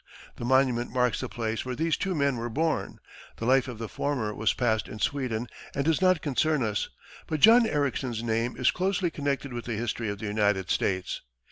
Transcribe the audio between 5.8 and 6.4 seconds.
does not